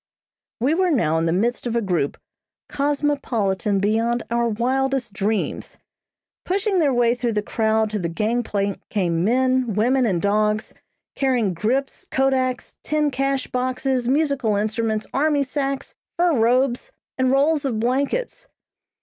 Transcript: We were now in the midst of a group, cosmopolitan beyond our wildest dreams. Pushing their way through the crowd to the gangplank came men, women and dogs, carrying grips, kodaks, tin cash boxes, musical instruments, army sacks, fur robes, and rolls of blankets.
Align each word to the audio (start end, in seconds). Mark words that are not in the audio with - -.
We 0.59 0.73
were 0.73 0.89
now 0.89 1.19
in 1.19 1.27
the 1.27 1.31
midst 1.31 1.67
of 1.67 1.75
a 1.75 1.79
group, 1.81 2.17
cosmopolitan 2.67 3.77
beyond 3.77 4.23
our 4.31 4.49
wildest 4.49 5.13
dreams. 5.13 5.77
Pushing 6.43 6.79
their 6.79 6.91
way 6.91 7.13
through 7.13 7.33
the 7.33 7.43
crowd 7.43 7.91
to 7.91 7.99
the 7.99 8.09
gangplank 8.09 8.79
came 8.89 9.23
men, 9.23 9.75
women 9.75 10.07
and 10.07 10.19
dogs, 10.19 10.73
carrying 11.15 11.53
grips, 11.53 12.07
kodaks, 12.09 12.77
tin 12.83 13.11
cash 13.11 13.45
boxes, 13.45 14.07
musical 14.07 14.55
instruments, 14.55 15.05
army 15.13 15.43
sacks, 15.43 15.93
fur 16.17 16.33
robes, 16.35 16.91
and 17.19 17.29
rolls 17.29 17.63
of 17.63 17.79
blankets. 17.79 18.47